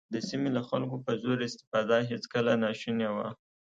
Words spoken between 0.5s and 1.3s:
له خلکو په